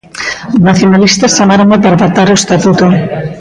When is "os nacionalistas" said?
0.55-1.35